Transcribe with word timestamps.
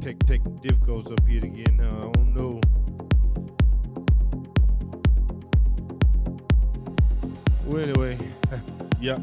tech, 0.00 0.18
tech, 0.26 0.40
difficulties 0.60 1.12
up 1.12 1.26
here 1.26 1.44
again. 1.44 1.80
I 1.80 2.10
don't 2.12 2.34
know. 2.34 2.60
Well, 7.64 7.82
anyway, 7.82 8.18
yeah. 9.00 9.18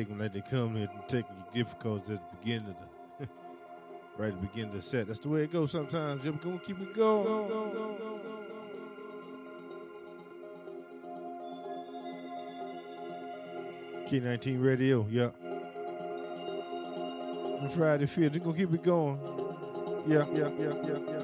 Take 0.00 0.08
them 0.08 0.18
like 0.18 0.32
they 0.32 0.40
come 0.40 0.76
here 0.76 0.88
and 0.90 1.08
technical 1.08 1.44
difficulties 1.52 2.10
at 2.10 2.30
the 2.30 2.36
beginning 2.38 2.68
of 2.70 2.76
the 3.18 3.28
right 4.16 4.28
at 4.28 4.40
the 4.40 4.46
beginning 4.46 4.70
of 4.70 4.76
the 4.76 4.80
set. 4.80 5.06
That's 5.06 5.18
the 5.18 5.28
way 5.28 5.42
it 5.42 5.52
goes 5.52 5.72
sometimes. 5.72 6.24
You're 6.24 6.32
gonna 6.32 6.58
keep 6.58 6.80
it 6.80 6.94
going. 6.94 7.50
K19 14.08 14.64
Radio, 14.64 15.06
yeah. 15.10 15.30
On 17.60 17.68
Friday 17.68 18.06
Field, 18.06 18.32
they're 18.32 18.40
gonna 18.40 18.56
keep 18.56 18.72
it 18.72 18.82
going. 18.82 19.20
Yeah, 20.06 20.24
yeah, 20.32 20.48
yeah, 20.58 20.74
yeah, 20.82 20.98
yeah. 21.08 21.19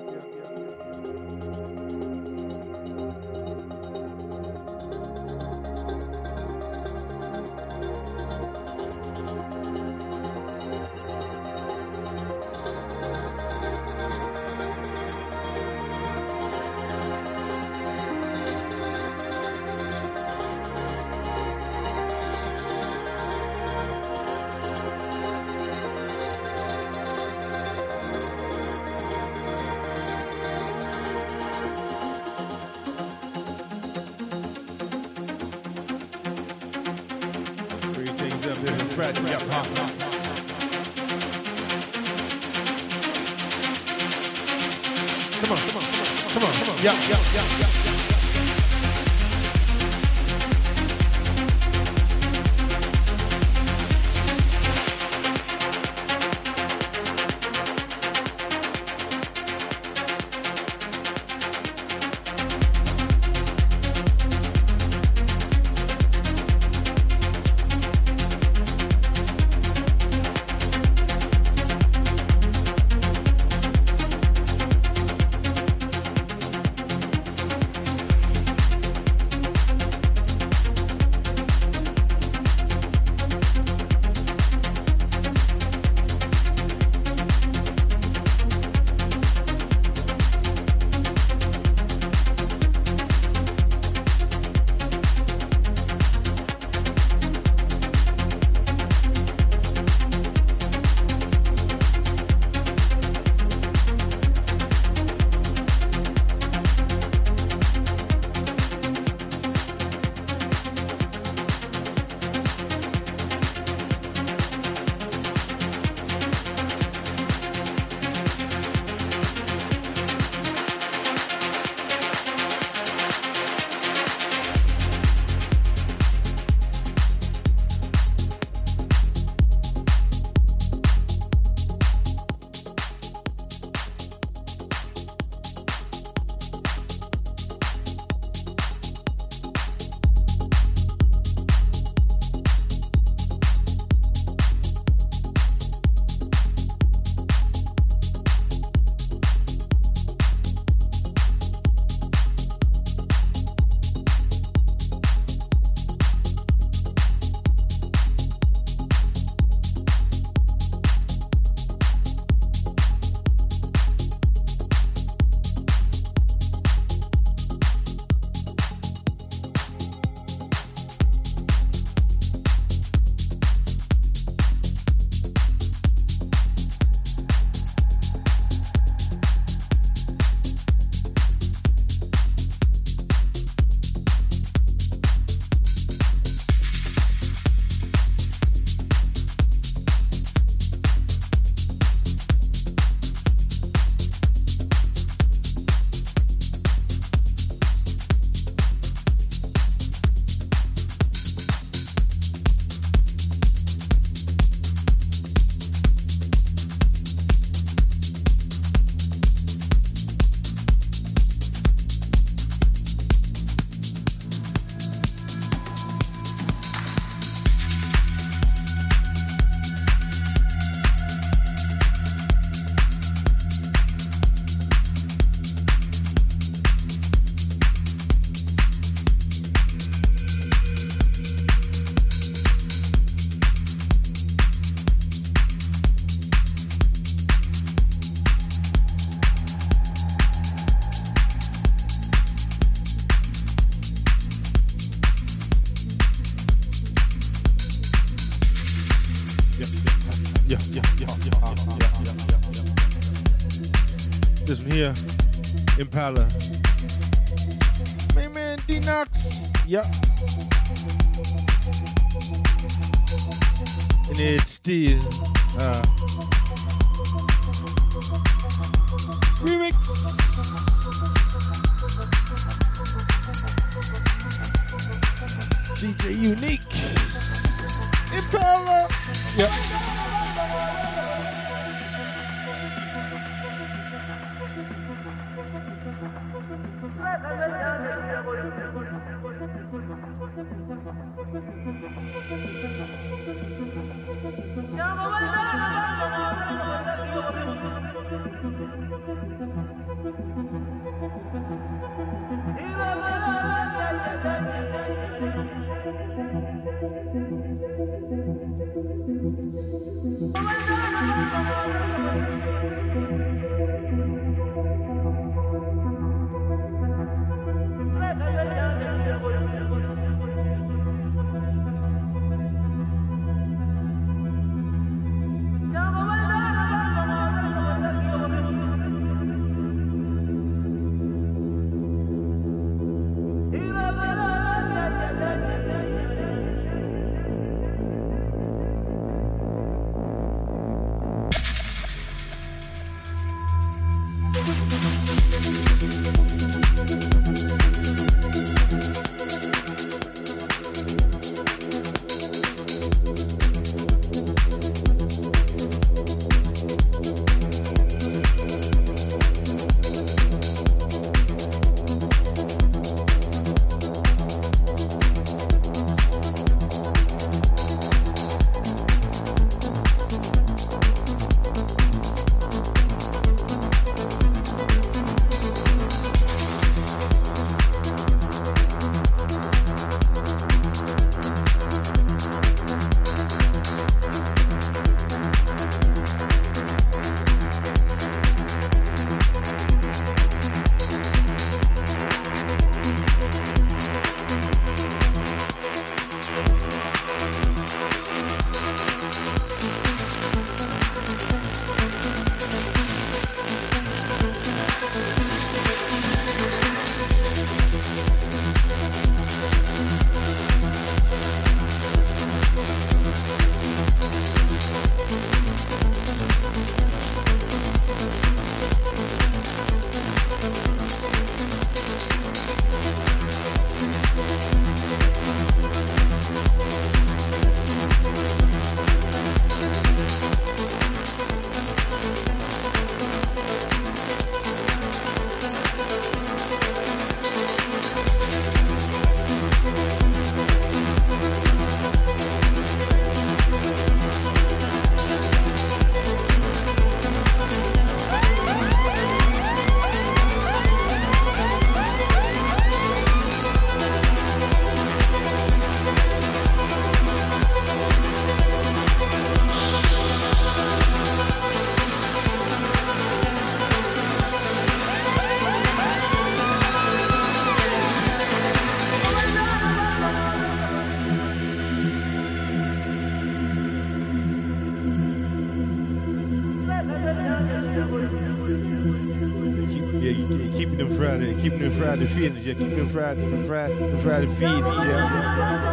Friday 481.77 482.05
the 482.05 482.11
feelings, 482.11 482.47
yeah. 482.47 482.55
Keep 482.55 482.73
it 482.73 482.87
Friday, 482.87 483.47
Friday, 483.47 484.03
Friday 484.03 484.27
the 484.27 484.35
feelings, 484.35 484.67
yeah. 484.67 485.66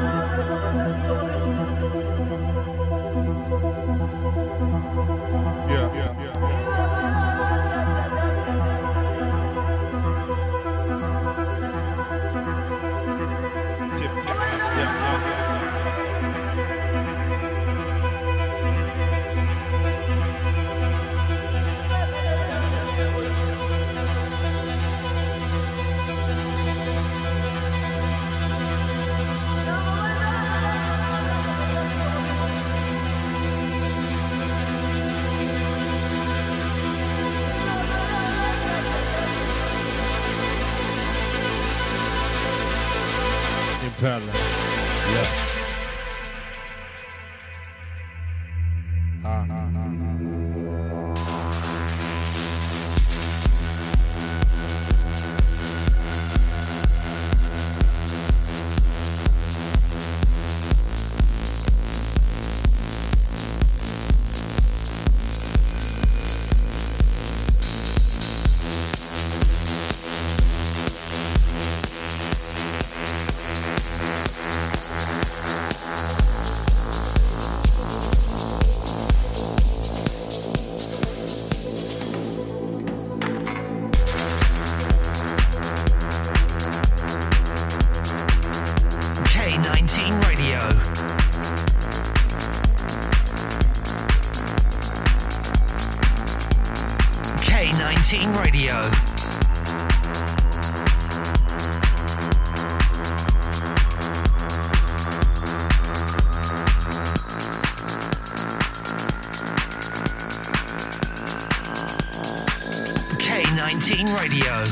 19 113.69 114.13
Radio. 114.17 114.63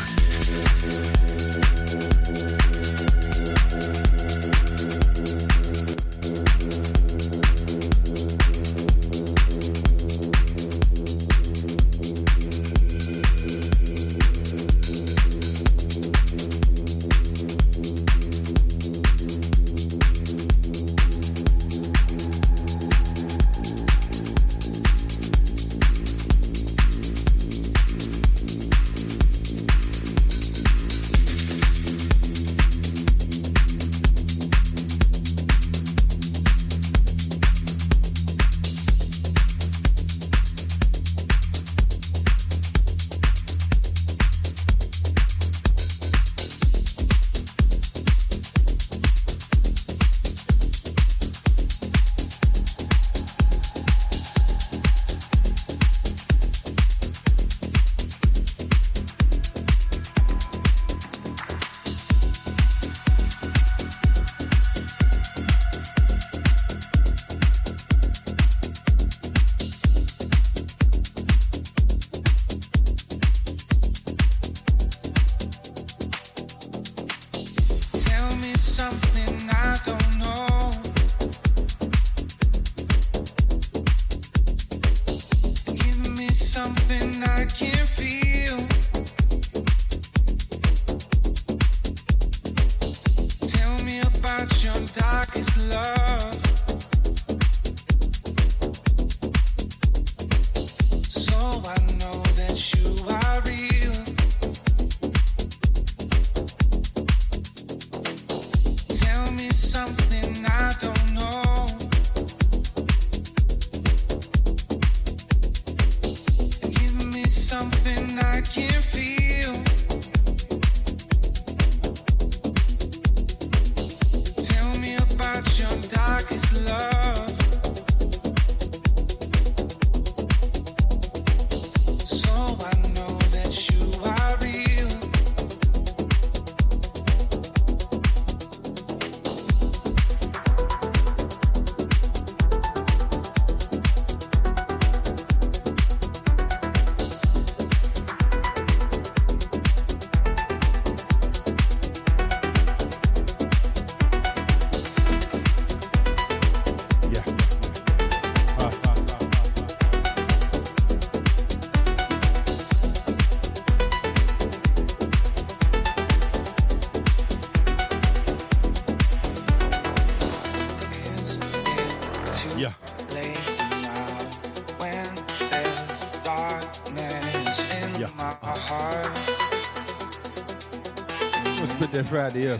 Friday 182.11 182.51
up. 182.51 182.59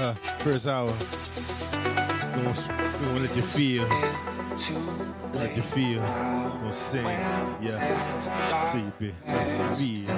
Uh, 0.00 0.14
first 0.38 0.66
hour. 0.66 0.88
We 2.34 2.42
want 2.42 2.56
to 2.56 3.20
let 3.20 3.36
you 3.36 3.42
feel. 3.42 3.86
Let 5.34 5.54
you 5.54 5.60
feel. 5.60 6.00
We'll 6.62 6.72
sing. 6.72 7.04
Yeah. 7.04 8.72
See 8.72 8.78
you, 8.78 8.92
be. 8.98 9.12
Feel. 9.76 10.08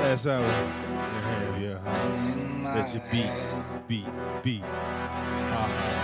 Last 0.00 0.26
hour. 0.26 0.50
You. 1.60 1.78
Uh, 1.86 2.74
let 2.74 2.92
you 2.92 3.00
beat. 3.12 3.30
Beat. 3.86 4.42
Beat. 4.42 4.64
Uh-huh. 4.64 6.01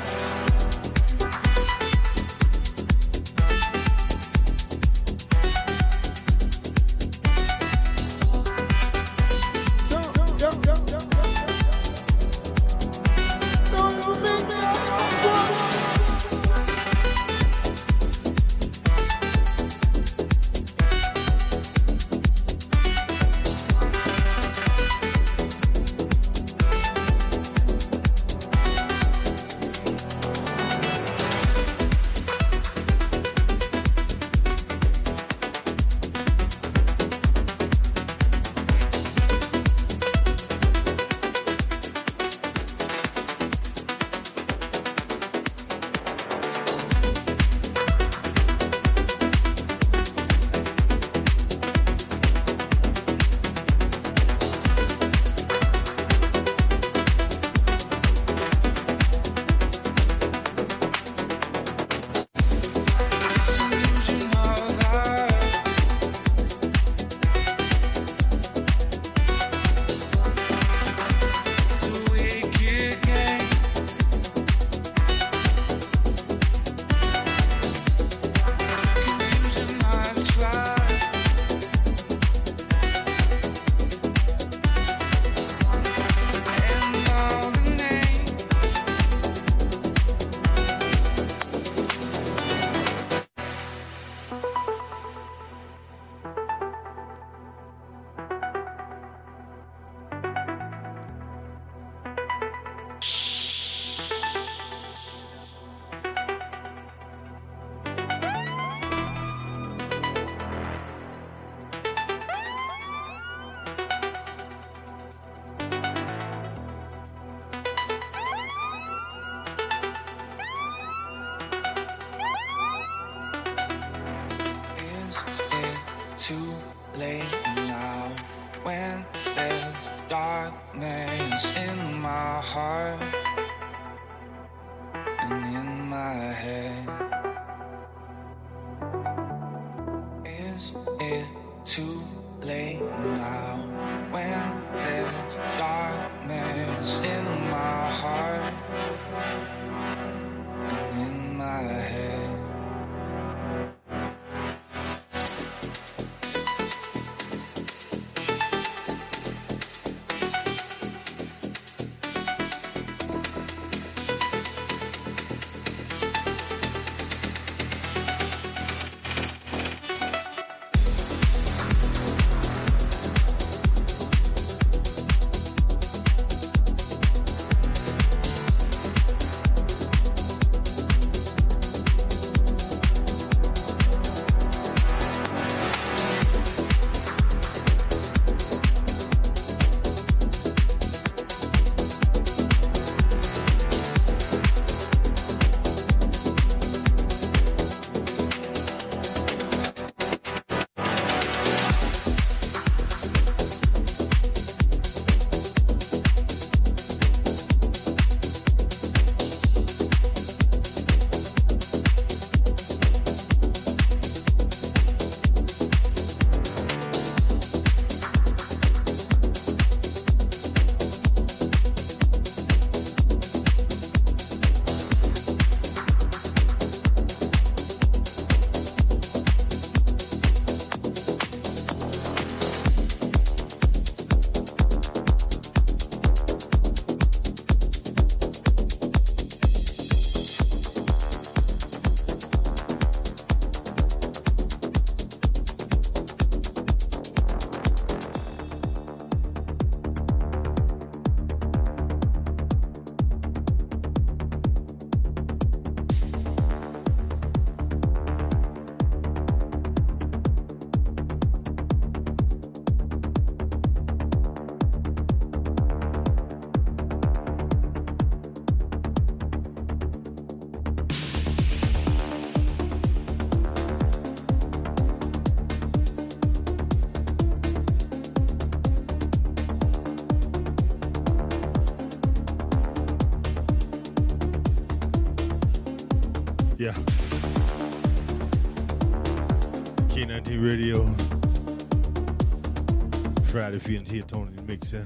Friday 293.68 293.84
feeling 293.84 293.92
here, 293.92 294.02
Tony 294.04 294.30
the 294.34 294.42
Mixer. 294.44 294.82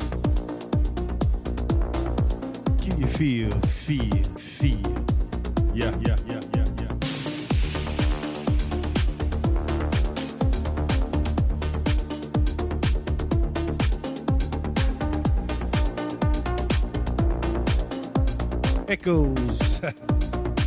Can 2.82 3.00
you 3.00 3.06
feel, 3.06 3.50
feel, 3.60 4.22
feel? 4.34 5.04
Yeah, 5.72 5.92
yeah, 6.00 6.16
yeah, 6.26 6.40
yeah, 6.52 6.66
yeah. 6.80 6.88
Echoes. 18.88 19.80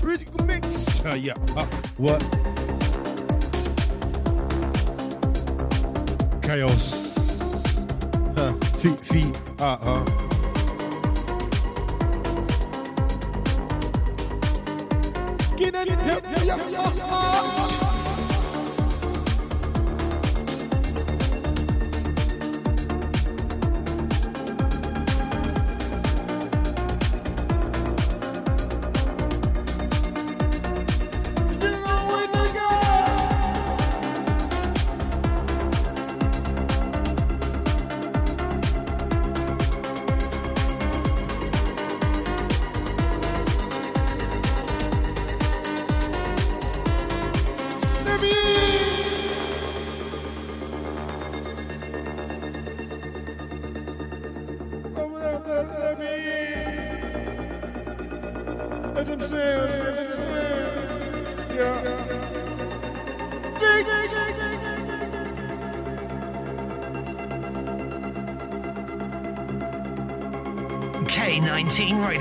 Rhythmic 0.02 0.46
mix. 0.46 1.06
Uh, 1.06 1.16
yeah. 1.16 1.34
Uh, 1.58 1.66
what? 1.98 2.65
Uh, 9.60 9.78
uh. 9.82 10.05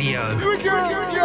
Radio. 0.04 0.36
Here 0.36 0.48
we 0.50 0.56
go. 0.58 0.84
Here 0.86 1.00
we 1.00 1.14
go. 1.14 1.24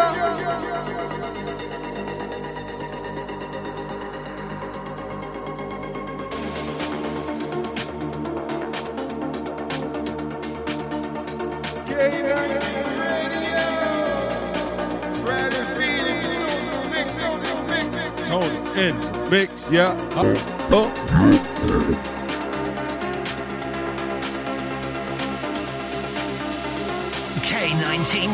Tone 18.28 18.78
in 18.78 18.96
mix, 19.30 19.70
yeah. 19.70 19.90
Uh, 20.16 20.34
oh. 20.72 22.19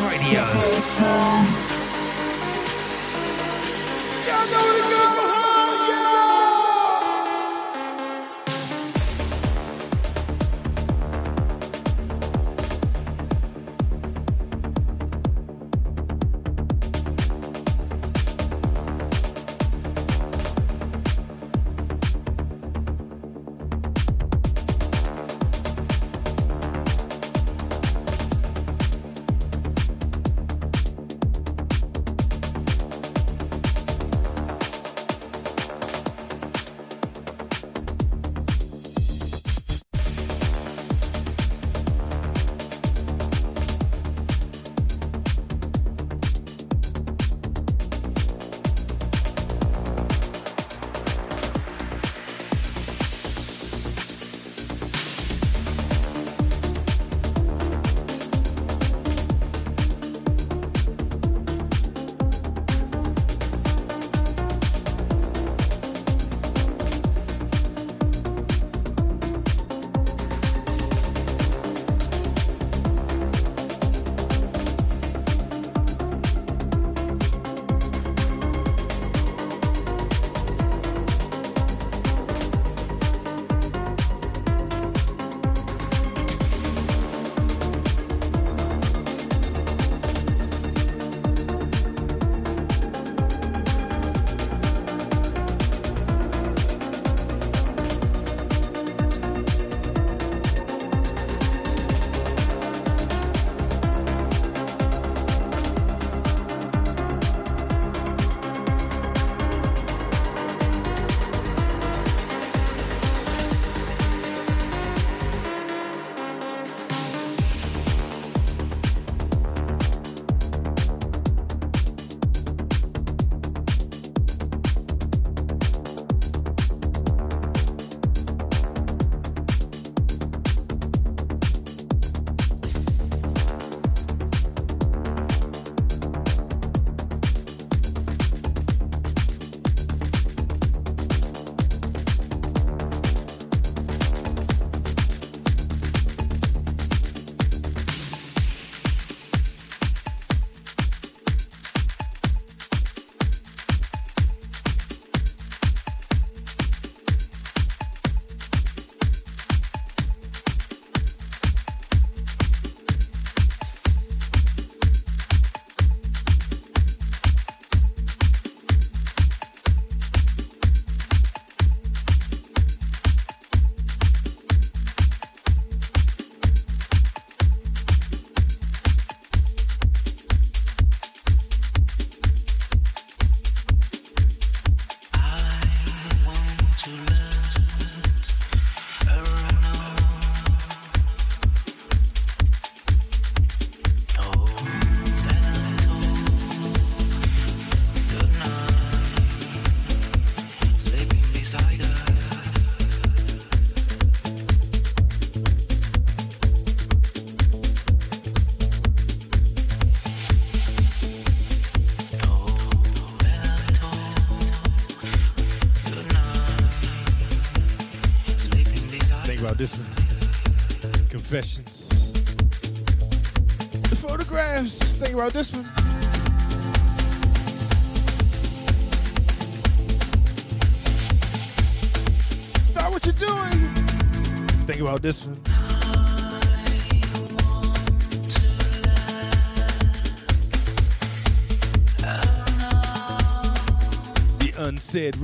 Back 0.06 1.65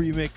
remix 0.01 0.30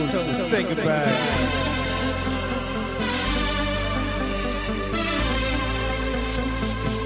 chose 0.00 0.10
to 0.10 0.50
think 0.50 0.70
about. 0.70 1.08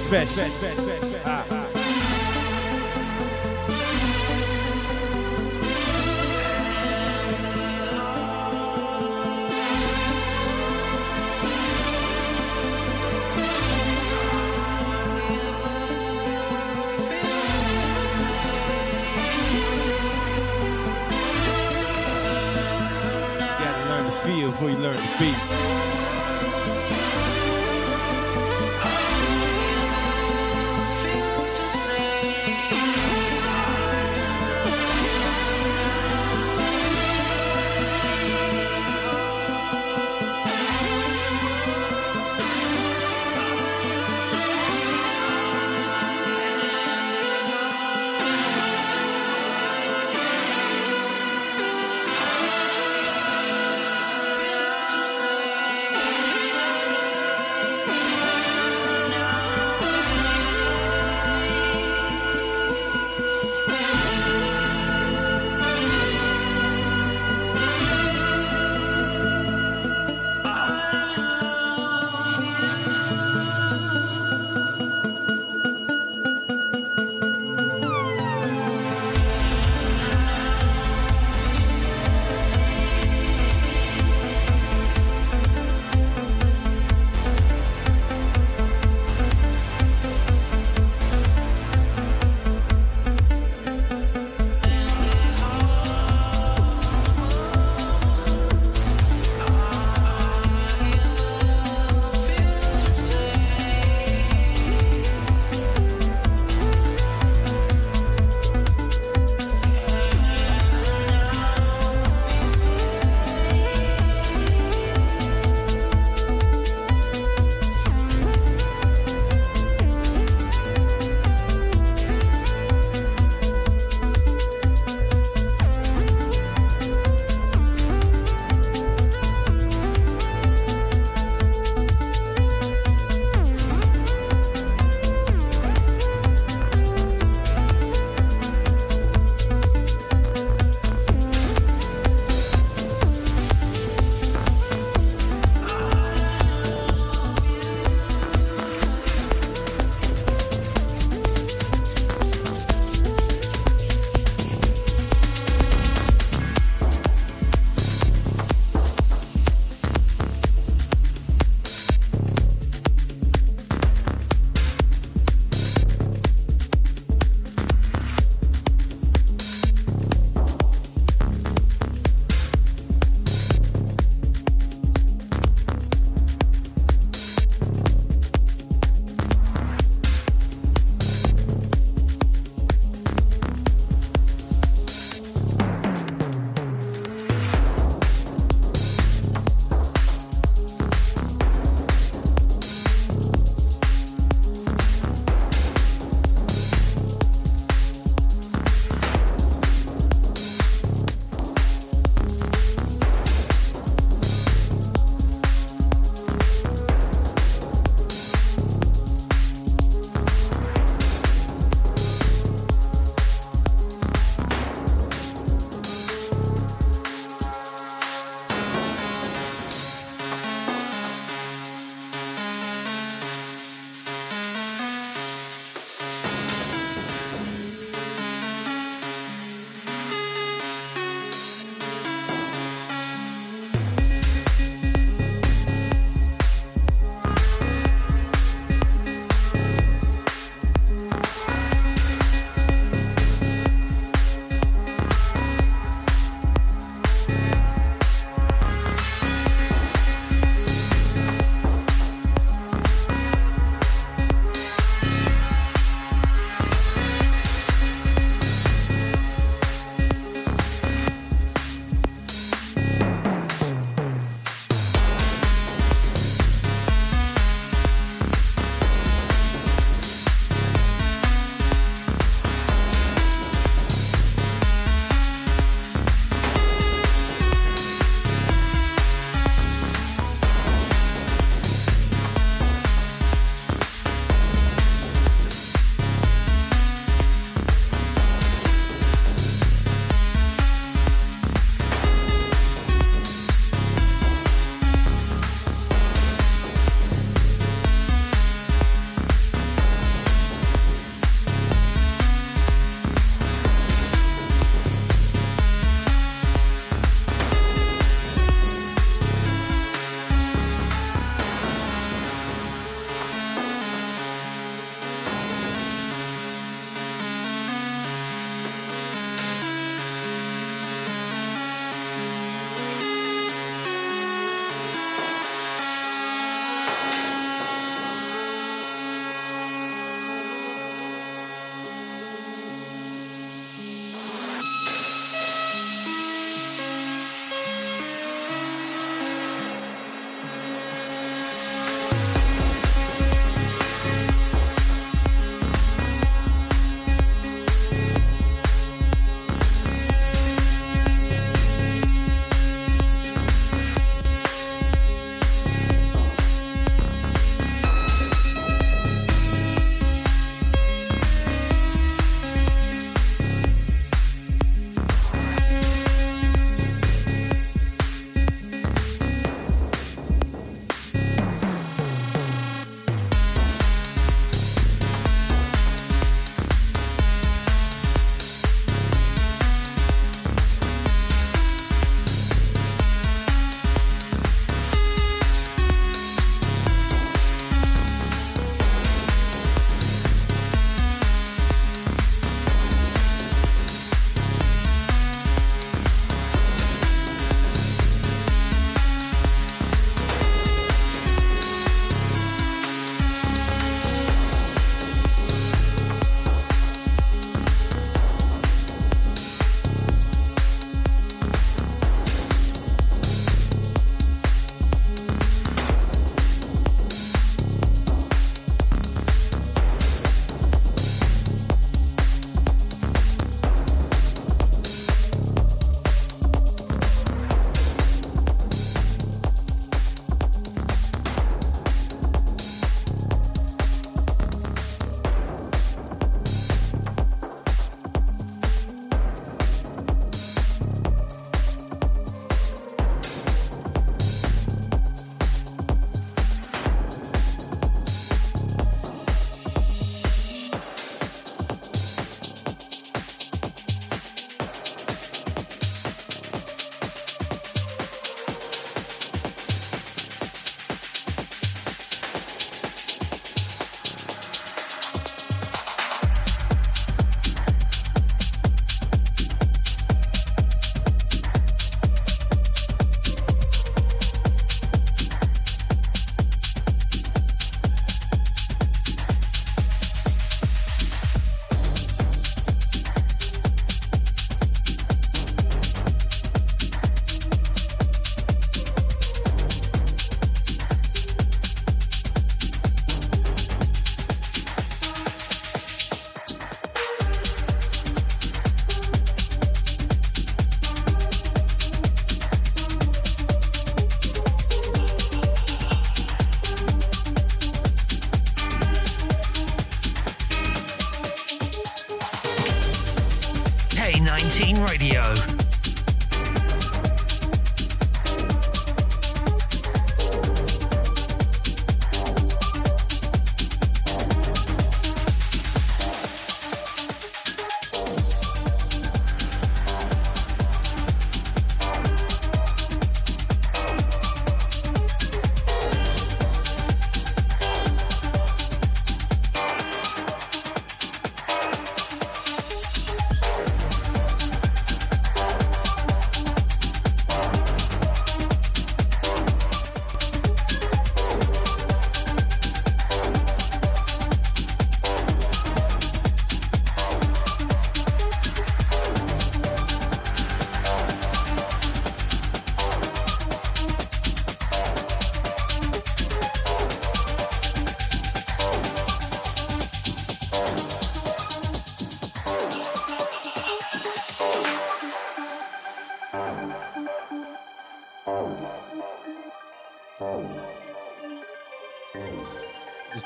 Fresh. 0.09 1.68
before 24.59 24.71
you 24.71 24.77
learn 24.77 24.97
to 24.97 25.19
beat. 25.19 25.78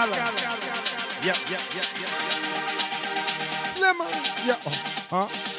Gala. 0.00 0.16
Yep, 0.16 1.36
yep, 1.50 1.60
yep, 1.76 1.84
yep. 2.00 2.08
Slimmer. 3.76 4.08
Yep. 4.46 4.60
Uh, 5.12 5.26
huh? 5.28 5.49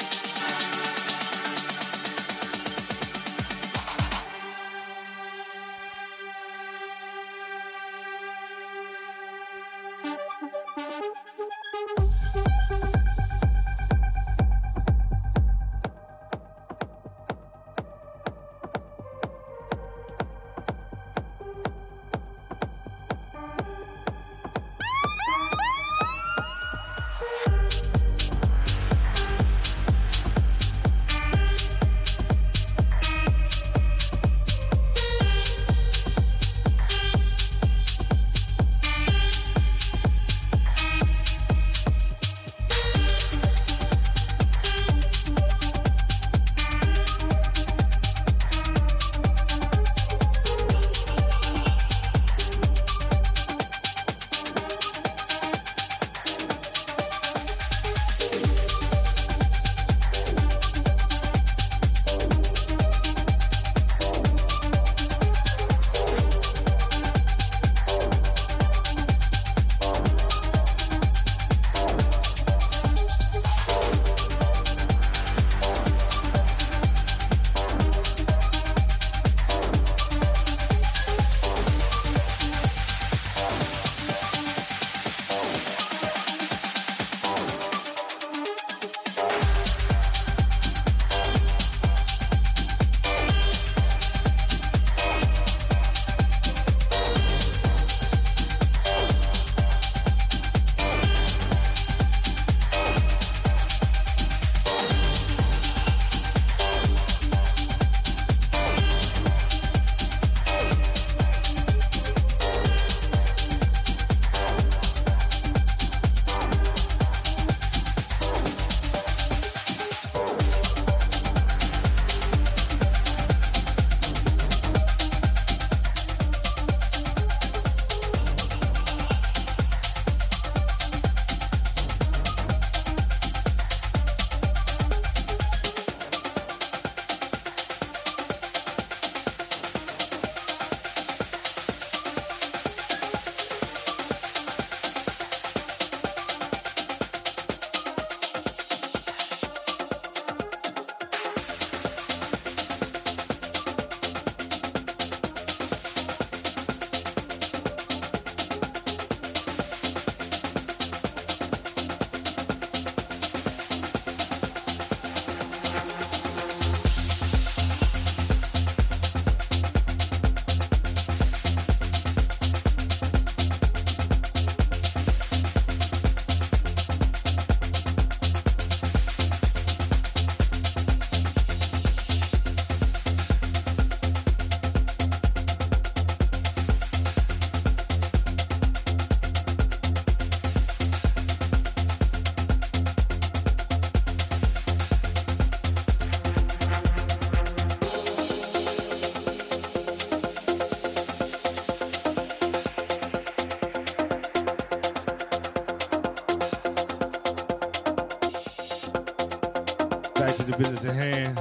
Business 210.62 210.84
at 210.84 210.94
hand. 210.94 211.38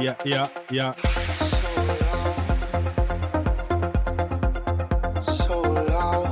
Yeah, 0.00 0.14
yeah, 0.24 0.46
yeah. 0.70 0.92
So 5.22 5.62
loud. 5.62 6.26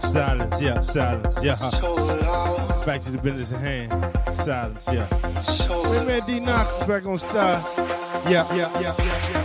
So 0.00 0.08
Silence, 0.08 0.60
yeah, 0.60 0.80
silence, 0.80 1.38
yeah. 1.42 1.70
So 1.70 1.94
loud. 1.94 2.86
Back 2.86 3.00
to 3.02 3.12
the 3.12 3.22
business 3.22 3.52
at 3.52 3.60
hand. 3.60 3.92
Silence, 4.34 4.84
yeah. 4.92 5.06
Wait, 5.90 6.06
man, 6.06 6.26
D 6.26 6.40
Knox 6.40 6.84
back 6.84 7.06
on 7.06 7.18
star. 7.18 7.62
Yeah, 8.28 8.44
yeah, 8.54 8.80
yeah, 8.80 8.94
yeah, 8.98 9.30
yeah. 9.30 9.41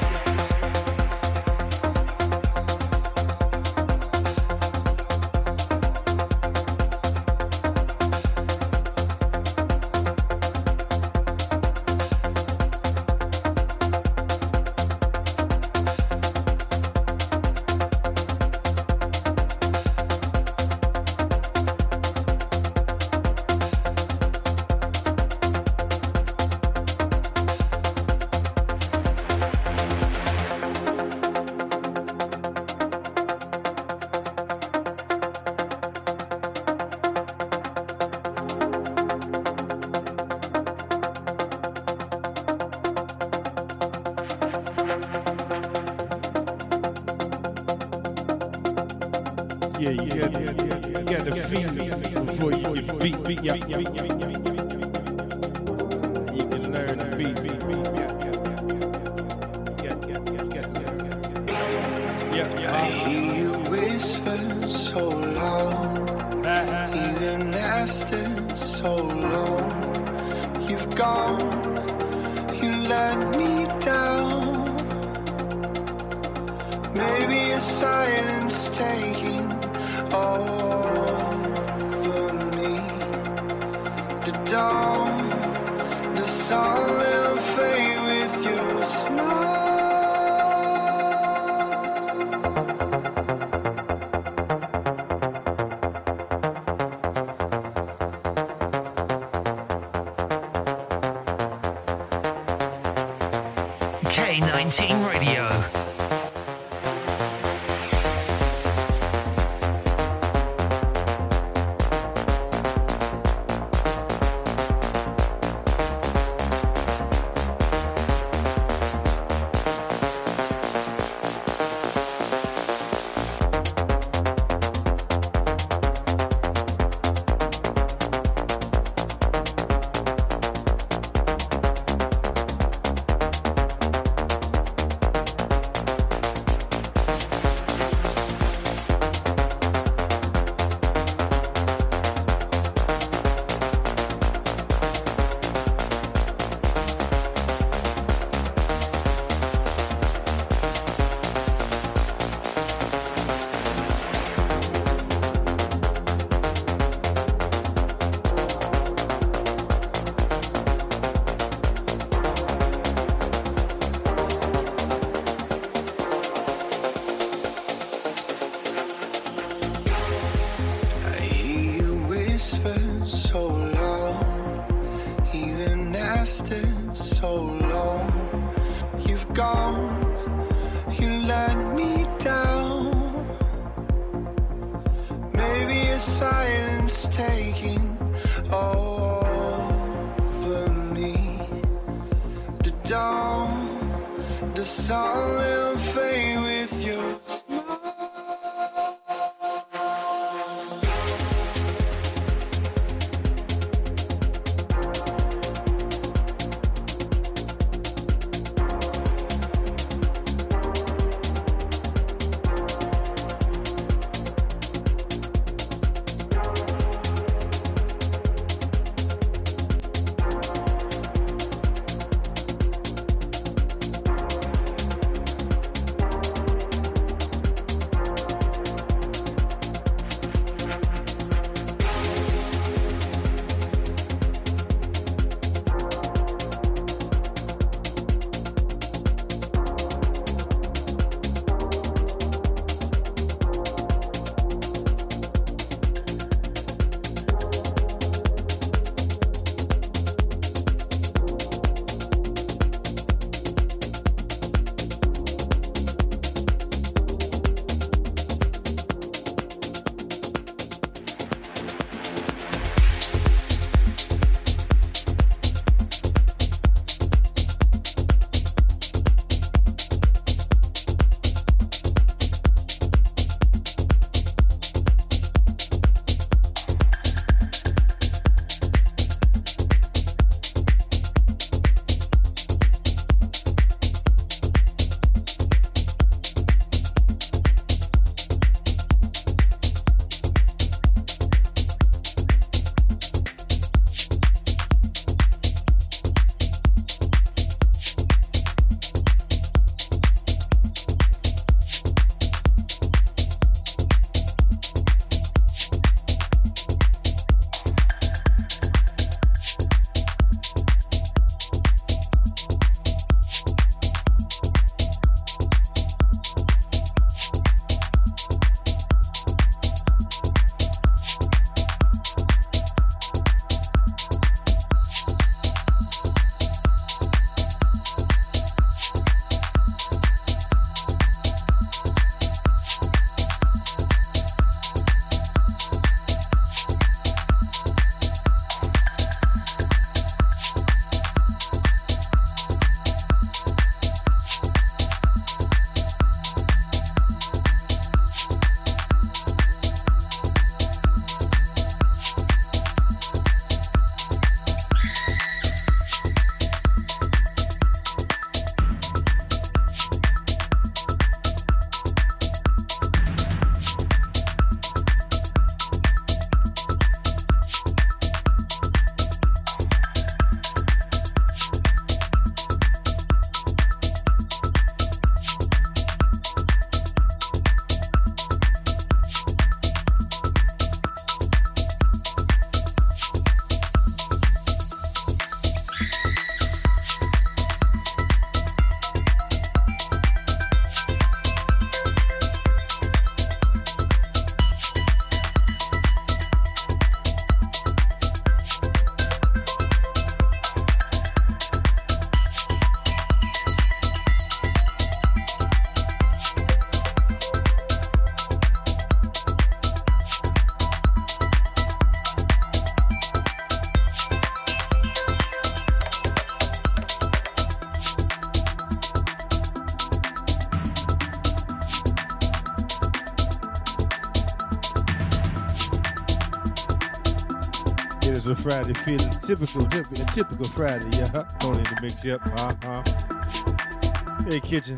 Friday 428.57 428.73
feeling. 428.73 429.11
Typical, 429.11 429.65
typical, 429.67 430.05
typical 430.05 430.45
Friday, 430.45 430.97
yeah. 430.97 431.25
Going 431.39 431.59
in 431.59 431.63
the 431.63 431.79
mix, 431.79 432.03
yep, 432.03 432.19
huh, 432.23 432.55
huh. 432.63 434.23
Hey, 434.25 434.39
Kitchen. 434.39 434.77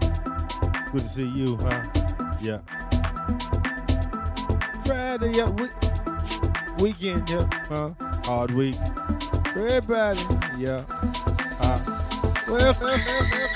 Good 0.92 1.04
to 1.04 1.08
see 1.08 1.26
you, 1.26 1.56
huh? 1.56 1.84
Yeah. 2.42 2.60
Friday, 4.84 5.32
yeah. 5.32 5.50
We- 5.52 5.70
weekend, 6.84 7.30
yeah, 7.30 7.48
huh? 7.70 7.92
Hard 8.26 8.52
week. 8.52 8.76
Everybody, 9.56 10.26
yeah. 10.58 10.84
Uh, 11.62 11.80
well, 12.50 12.74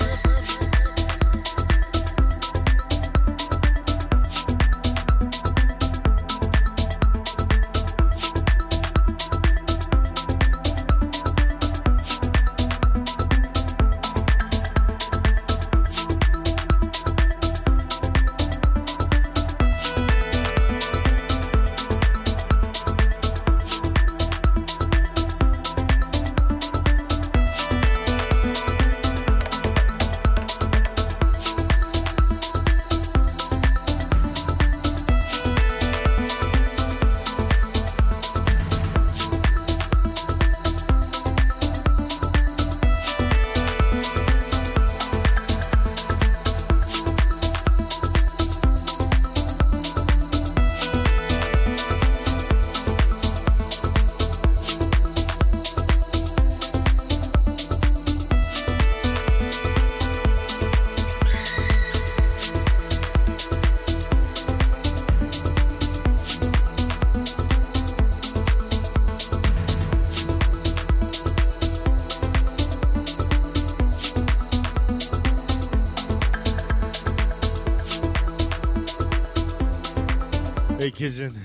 Kitchen. 81.04 81.36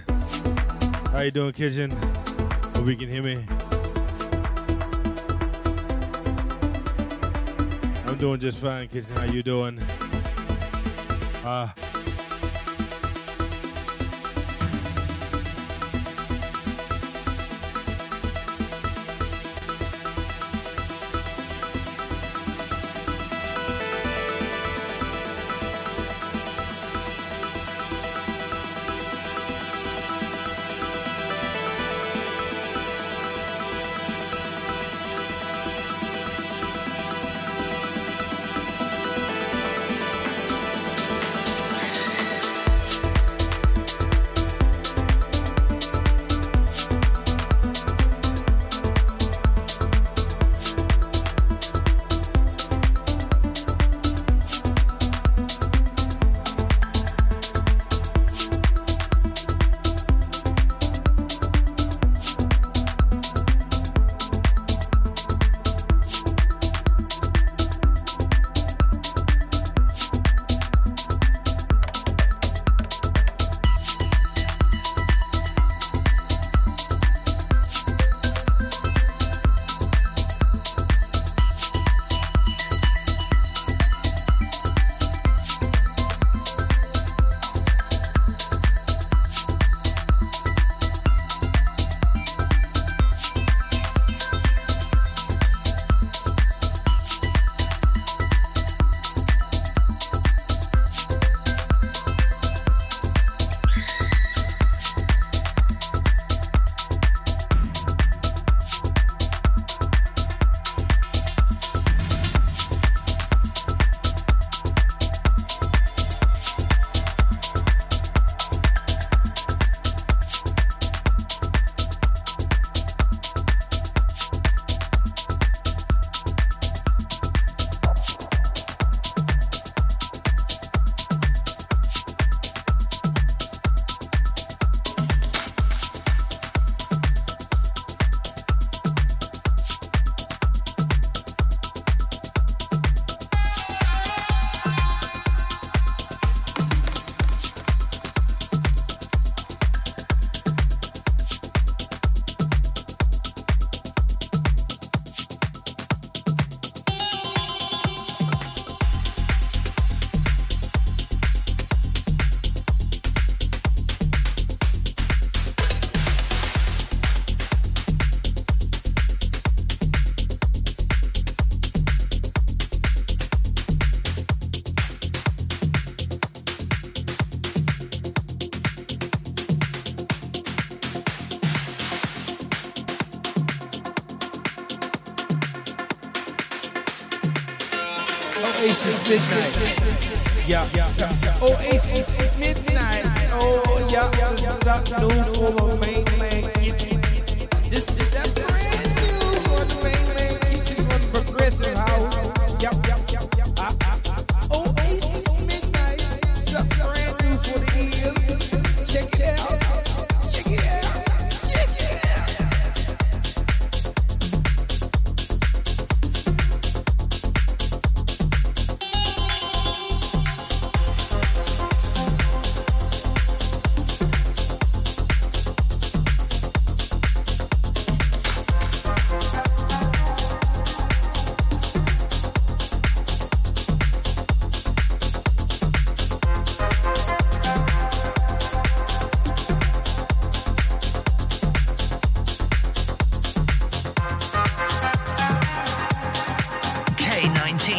How 1.11 1.23
you 1.23 1.33
doing, 1.33 1.51
Kitchen? 1.51 1.91
Hope 1.91 2.87
you 2.87 2.95
can 2.95 3.09
hear 3.09 3.25
me. 3.25 3.45
I'm 8.07 8.17
doing 8.19 8.39
just 8.39 8.59
fine, 8.61 8.87
Kitchen. 8.87 9.17
How 9.17 9.25
you 9.25 9.43
doing? 9.43 9.81
Uh, 11.45 11.71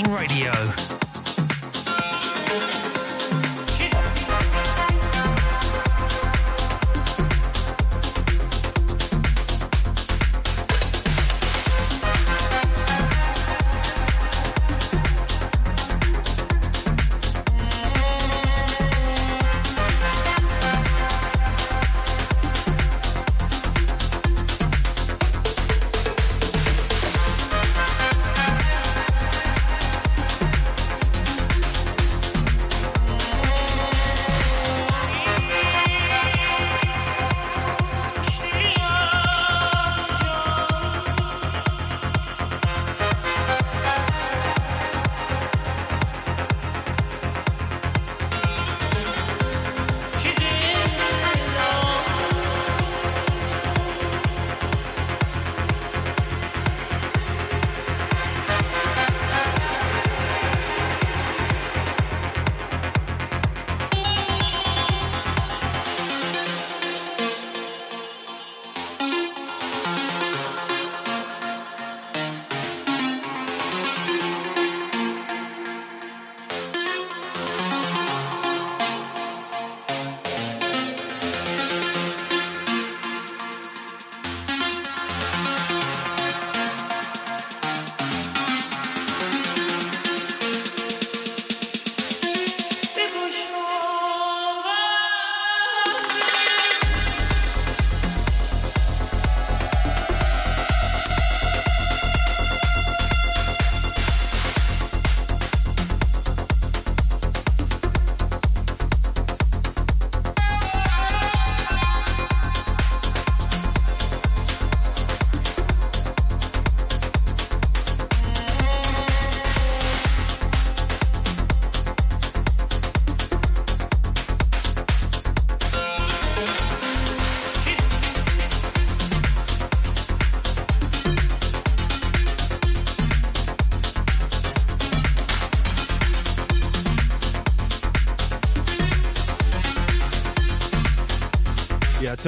Radio. 0.07 0.88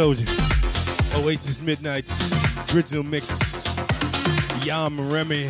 Told 0.01 0.17
you. 0.17 0.25
Oasis 1.13 1.61
Midnights, 1.61 2.33
original 2.73 3.03
mix. 3.03 3.27
Yam 4.65 4.97
Remy. 5.11 5.43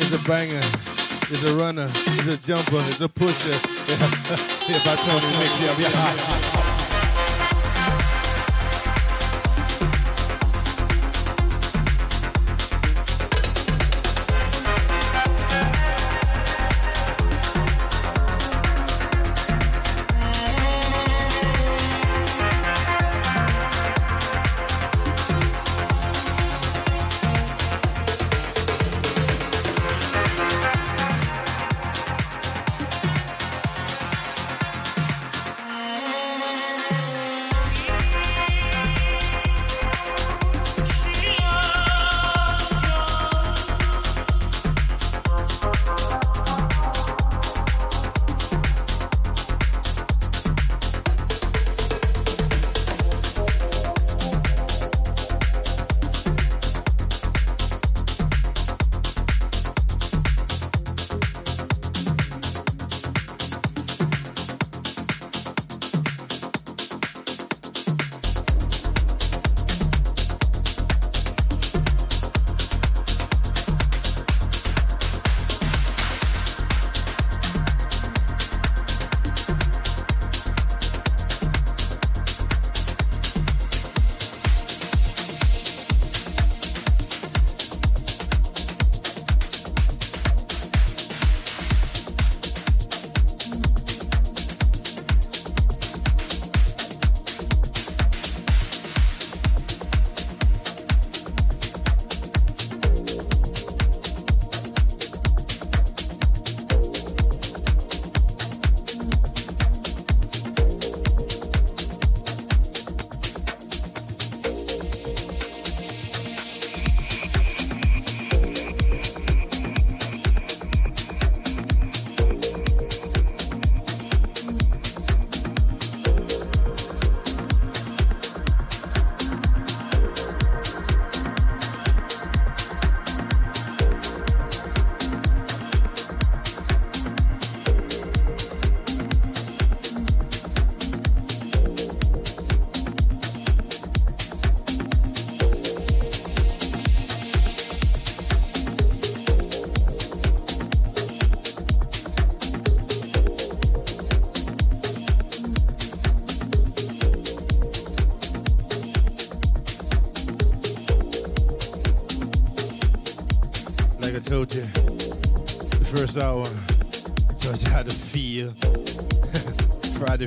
It's 0.00 0.12
a 0.14 0.18
banger. 0.26 0.64
It's 1.30 1.50
a 1.50 1.56
runner. 1.56 1.90
It's 1.92 2.26
a 2.26 2.46
jumper. 2.46 2.82
It's 2.88 3.02
a 3.02 3.08
pusher. 3.10 3.50
if 4.72 4.86
I 4.86 4.96
Tony 4.96 5.30
Mix, 5.40 5.52
yeah, 5.60 5.90
yeah. 5.90 6.37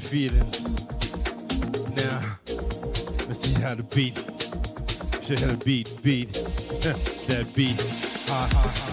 Feelings. 0.02 0.88
Now, 1.95 2.38
let's 3.28 3.39
see 3.39 3.62
how 3.62 3.76
to 3.76 3.84
beat. 3.84 4.18
You 5.30 5.38
how 5.38 5.56
to 5.56 5.66
beat, 5.66 5.89
beat. 6.04 6.34
that 7.28 7.49
beat. 7.56 7.82
Ha 8.28 8.49
ha 8.52 8.74
ha. 8.76 8.91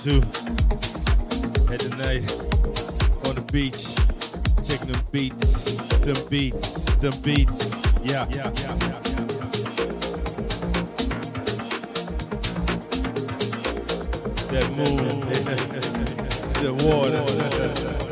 Zoo. 0.00 0.20
Had 1.68 1.80
the 1.80 1.92
night 2.00 2.24
on 3.28 3.34
the 3.36 3.44
beach, 3.52 3.84
checking 4.64 4.92
them 4.92 5.04
beats, 5.12 5.76
them 6.00 6.16
beats, 6.30 6.80
them 6.96 7.12
beats. 7.22 7.68
Yeah, 8.02 8.24
yeah, 8.30 8.48
yeah, 8.48 8.80
yeah. 8.80 8.96
That 14.48 14.66
moon, 14.72 15.20
the 16.56 16.72
water, 16.80 17.20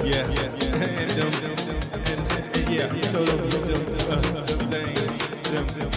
yeah, 0.05 0.29
yeah, 0.29 0.53
and 0.85 1.11
them, 1.17 1.33
and, 2.05 2.21
and, 2.55 2.69
yeah, 2.69 2.89
so 3.01 3.25
them, 3.25 3.41
them, 3.65 3.81
uh, 4.11 4.45
things, 4.69 5.09
them, 5.51 5.67
them, 5.69 5.91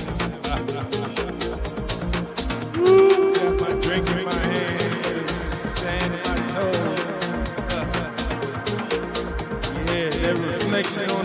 ah, 0.46 0.60
ah. 0.78 1.01
Radio. 10.84 11.22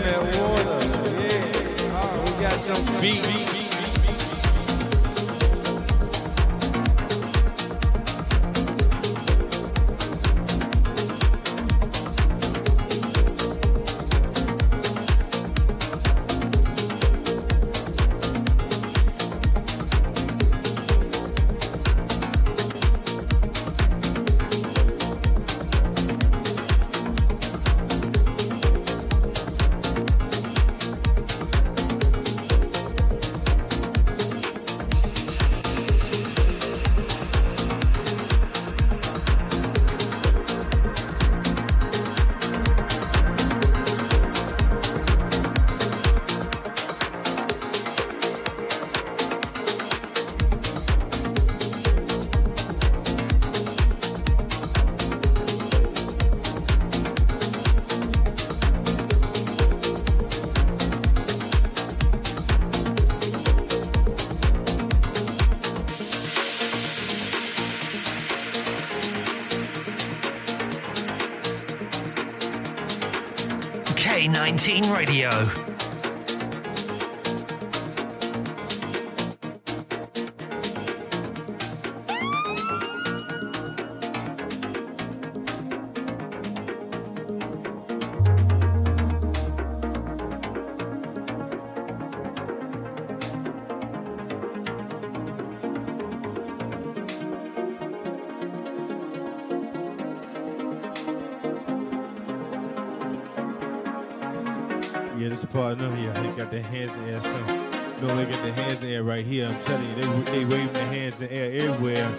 Got 106.37 106.51
their 106.51 106.61
hands 106.61 106.91
in 106.91 107.03
the 107.05 107.11
air. 107.13 107.21
So, 107.21 108.05
no, 108.05 108.15
they 108.15 108.25
got 108.25 108.43
their 108.43 108.53
hands 108.53 108.83
in 108.83 108.89
the 108.89 108.95
air 108.95 109.03
right 109.03 109.25
here. 109.25 109.47
I'm 109.47 109.59
telling 109.61 109.89
you, 109.89 109.95
they 109.95 110.31
they 110.31 110.45
waving 110.45 110.73
their 110.73 110.85
hands 110.85 111.15
in 111.15 111.21
the 111.21 111.33
air 111.33 111.67
everywhere. 111.67 112.09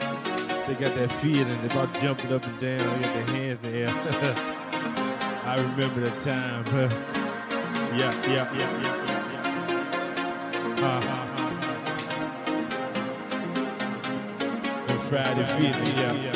They 0.67 0.75
got 0.75 0.95
that 0.97 1.13
feeling. 1.13 1.47
They're 1.47 1.67
about 1.67 1.95
jumping 2.01 2.33
up 2.33 2.45
and 2.45 2.61
down. 2.61 2.79
They 2.79 2.85
got 2.85 3.15
their 3.15 3.27
hands 3.37 3.65
in 3.65 3.73
the 3.73 3.79
air. 3.79 3.91
I 5.47 5.57
remember 5.57 6.01
that 6.01 6.21
time. 6.21 6.65
Huh? 6.67 6.89
Yeah, 7.97 8.13
yeah, 8.27 8.53
yeah, 8.59 8.83
yeah. 8.83 8.95
The 14.87 14.95
Friday 14.95 15.45
feeling, 15.45 16.23
yeah. 16.25 16.28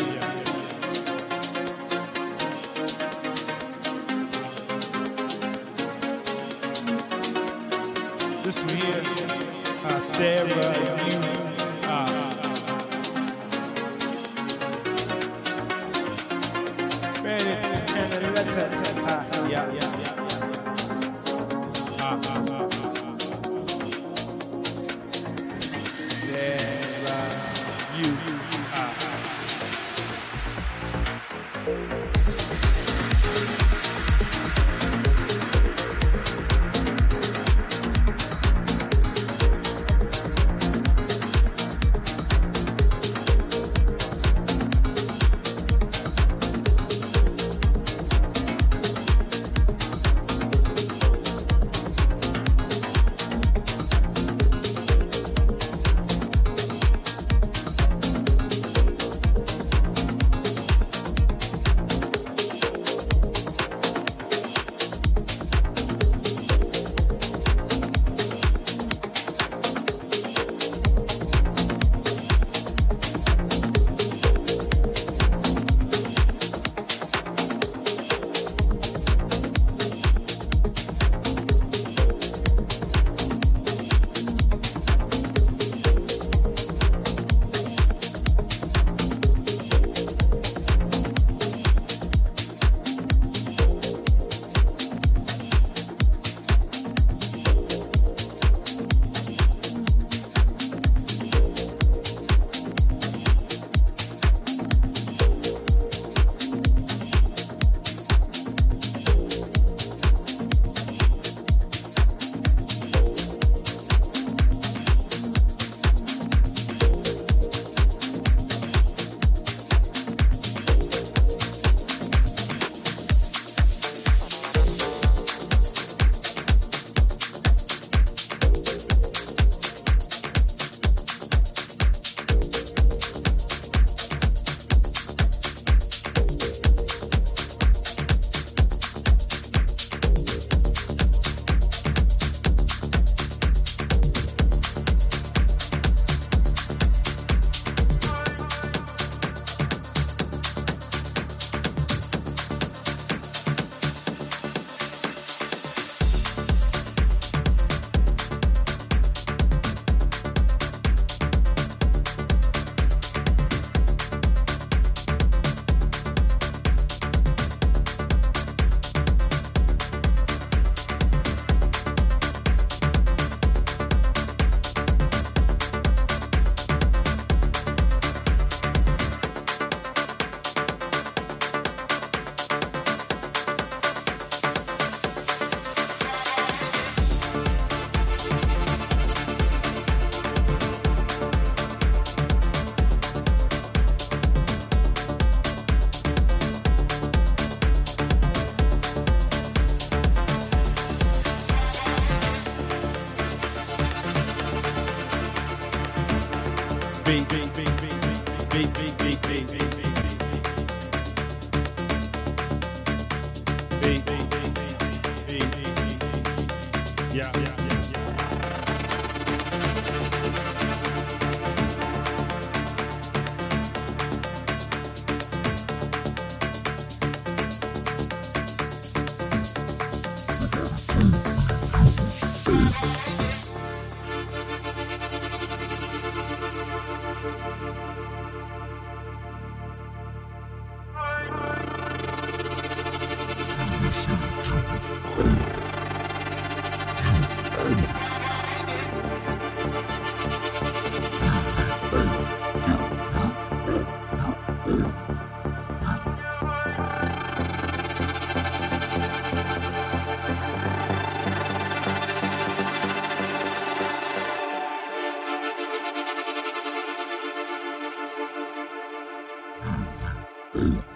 Hell. 270.63 270.92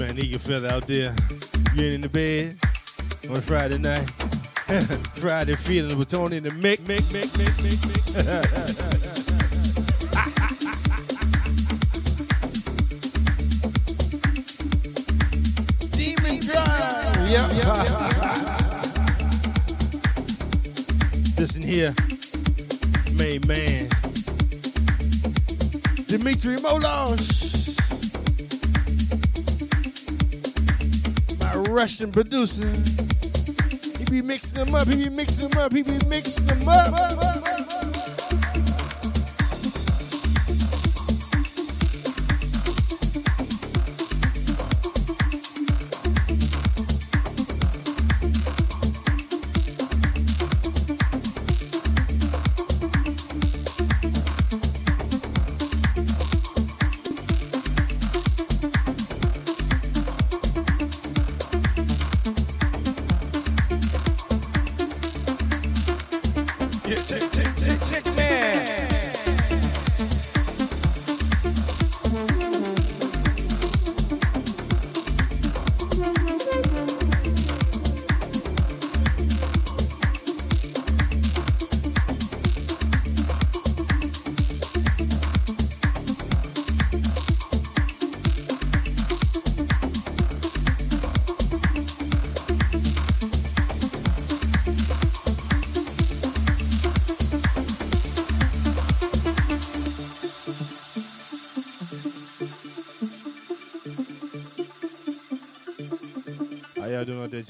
Yeah. 0.00 0.38
fella 0.38 0.68
out 0.68 0.86
there. 0.86 1.14
You 1.74 1.88
in 1.88 2.00
the 2.00 2.08
bed 2.08 2.56
on 3.28 3.36
a 3.36 3.40
Friday 3.40 3.76
night. 3.76 4.08
Friday 5.16 5.56
feeling 5.56 5.98
with 5.98 6.08
Tony 6.08 6.38
in 6.38 6.44
the 6.44 6.52
mix. 6.52 6.80
Mix, 6.88 7.12
mix, 7.12 7.36
mix, 7.36 7.62
mix, 7.62 7.84
mix. 7.86 8.02
Demon 15.90 16.40
Drive. 16.40 17.30
Yep. 17.30 17.50
Listen 21.38 21.62
here, 21.62 21.94
main 23.16 23.46
man. 23.46 23.88
Dimitri 26.06 26.56
Molosh. 26.56 27.49
Russian 31.70 32.10
producer. 32.10 32.66
He 33.96 34.04
be 34.04 34.22
mixing 34.22 34.64
them 34.64 34.74
up, 34.74 34.88
he 34.88 34.96
be 34.96 35.08
mixing 35.08 35.48
them 35.48 35.58
up, 35.58 35.72
he 35.72 35.82
be 35.82 35.98
mixing 36.06 36.46
them 36.46 36.68
up. 36.68 37.49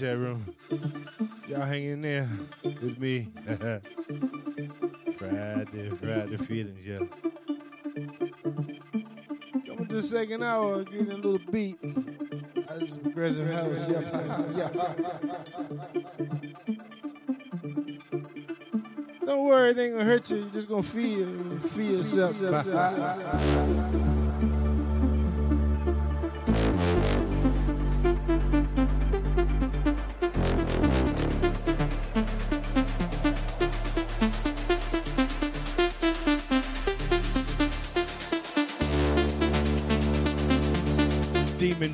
Chat 0.00 0.16
room. 0.16 0.56
Y'all 1.46 1.60
hanging 1.60 2.00
there 2.00 2.26
with 2.62 2.98
me. 2.98 3.28
Friday, 5.18 5.90
Friday 5.90 6.38
feelings, 6.38 6.86
yeah. 6.86 7.00
Coming 9.66 9.86
to 9.88 9.96
the 9.96 10.02
second 10.02 10.42
hour, 10.42 10.84
getting 10.84 11.10
a 11.10 11.16
little 11.16 11.38
beat. 11.50 11.76
I 11.84 12.78
just 12.78 13.02
progressive 13.02 13.50
house, 13.50 13.86
yeah. 13.90 14.56
yeah. 14.56 14.94
Don't 19.26 19.44
worry, 19.44 19.72
it 19.72 19.78
ain't 19.78 19.92
gonna 19.92 20.04
hurt 20.04 20.30
you. 20.30 20.38
You're 20.38 20.48
just 20.48 20.68
gonna 20.68 20.82
feel, 20.82 21.58
feel 21.58 21.98
yourself. 21.98 24.00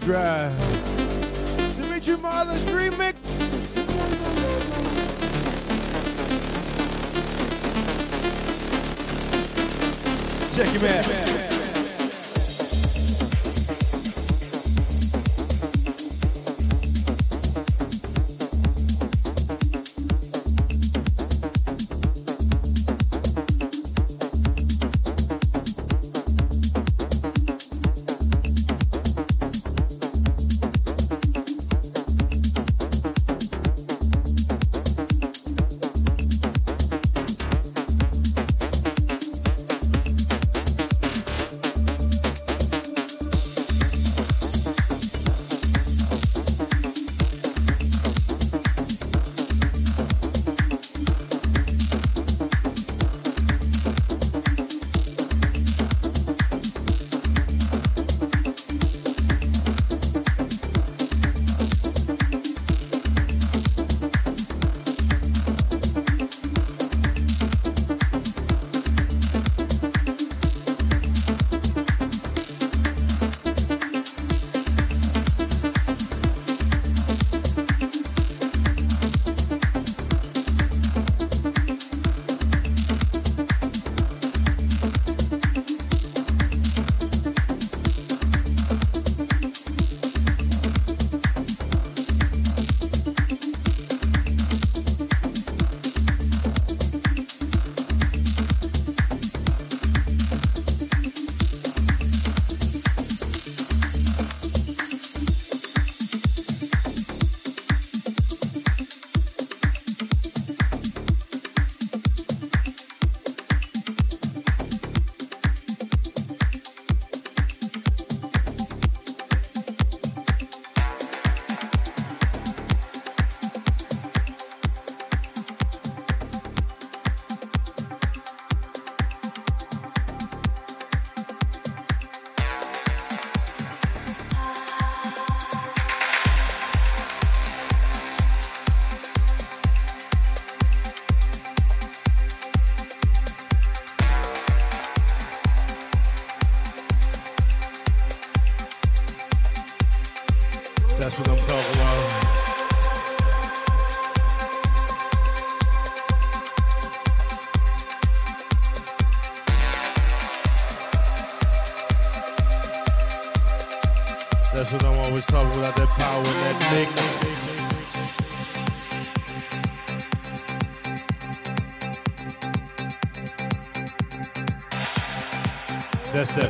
Drive. 0.07 0.57
Dimitri 1.75 2.15
Marlis 2.15 2.63
remix. 2.71 3.17
Check 10.57 10.69
him 10.69 10.85
out. 10.85 11.05
That's 11.05 11.33
that 11.33 11.46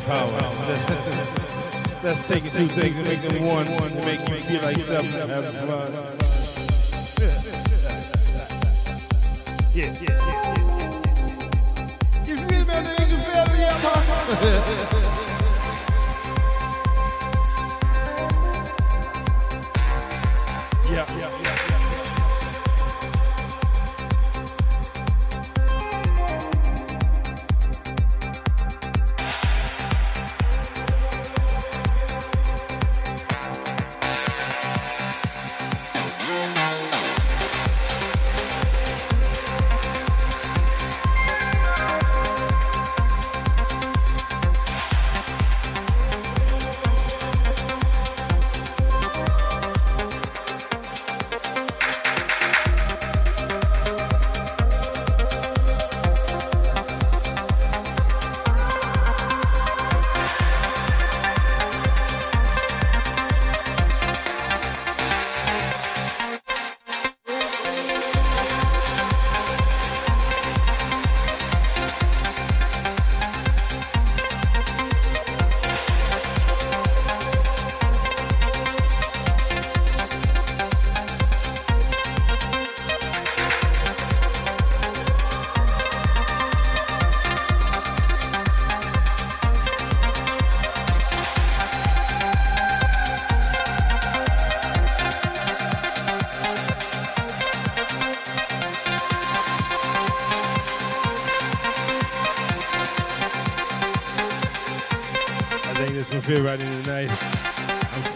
power. 0.06 0.40
That's 2.02 2.26
taking 2.28 2.50
two 2.52 2.66
things 2.66 2.96
and 2.96 3.04
make 3.04 3.22
them 3.22 3.44
one 3.44 3.66
to 3.66 4.00
make 4.02 4.28
you 4.28 4.36
feel 4.36 4.62
like 4.62 4.78
something, 4.78 5.28
having 5.28 5.52
fun. 5.66 6.05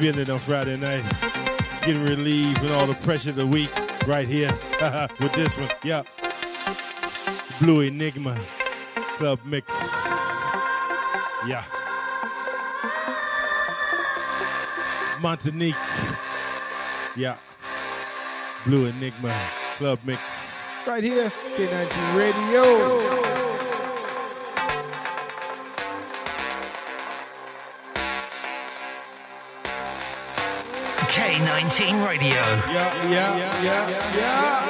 Feeling 0.00 0.30
on 0.30 0.38
Friday 0.38 0.78
night. 0.78 1.04
Getting 1.82 2.02
relieved 2.02 2.56
from 2.56 2.72
all 2.72 2.86
the 2.86 2.94
pressure 2.94 3.28
of 3.28 3.36
the 3.36 3.46
week 3.46 3.70
right 4.06 4.26
here 4.26 4.48
with 5.20 5.32
this 5.34 5.54
one. 5.58 5.68
Yeah. 5.84 6.04
Blue 7.60 7.82
Enigma 7.82 8.34
Club 9.18 9.40
Mix. 9.44 9.70
Yeah. 11.46 11.64
Montanique. 15.20 15.76
Yeah. 17.14 17.36
Blue 18.64 18.86
Enigma 18.86 19.38
Club 19.76 19.98
Mix. 20.06 20.22
Right 20.86 21.04
here. 21.04 21.26
K19 21.26 22.16
Radio. 22.16 23.39
K19 31.70 32.04
Radio. 32.04 32.30
Yeah, 32.30 33.08
yeah, 33.08 33.36
yeah, 33.36 33.62
yeah, 33.62 34.16
yeah. 34.16 34.69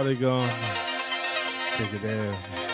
Polygon. 0.00 0.48
Take 1.76 1.92
it 1.92 2.00
there. 2.00 2.69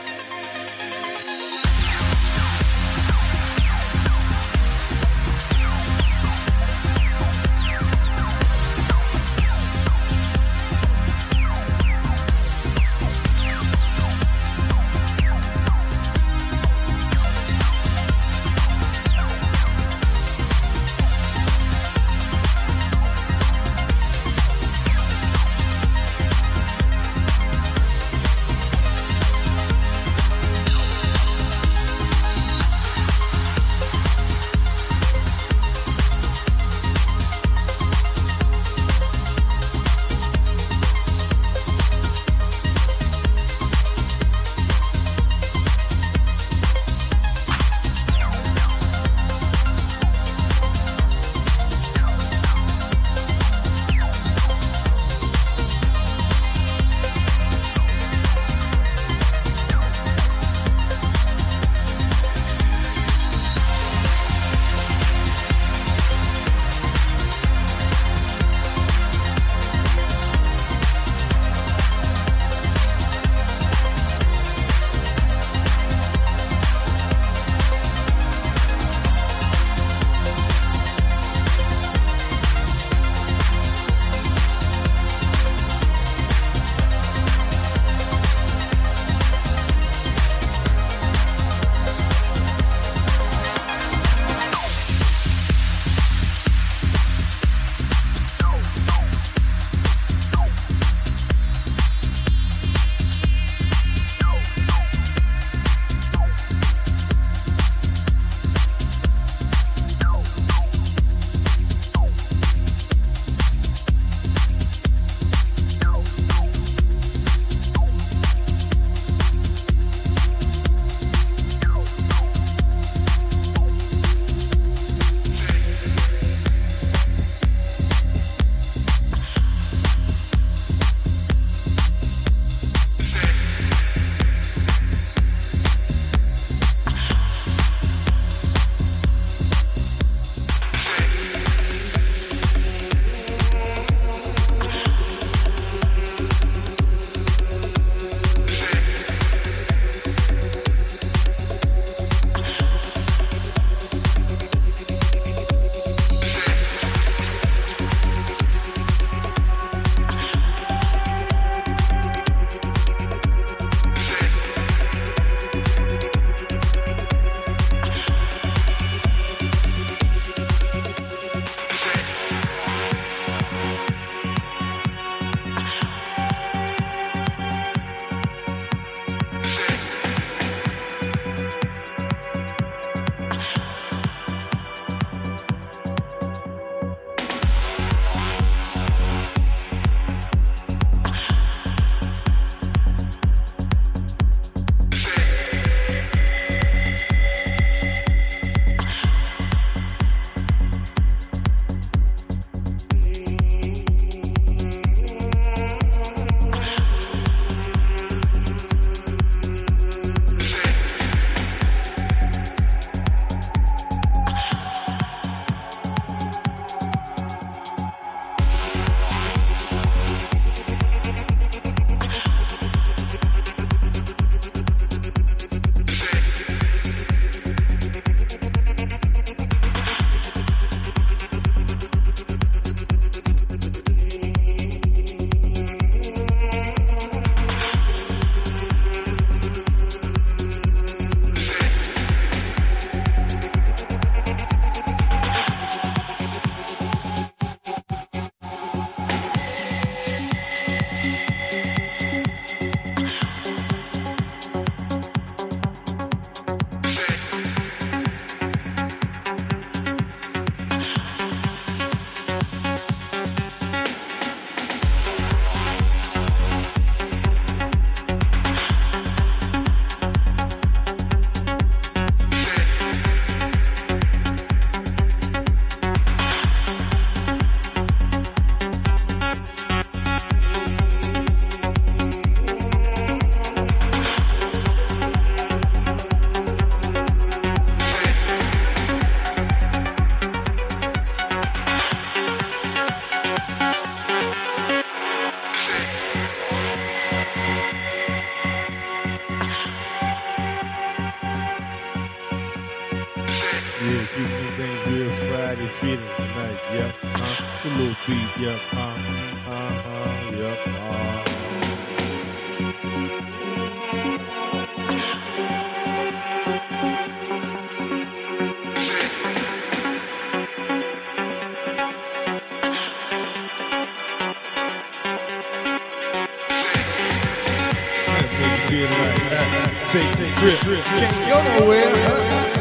Trip, 330.38 330.84
can't 330.84 331.16
go 331.32 331.60
nowhere. 331.60 331.90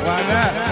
Why 0.05 0.27
not? 0.27 0.64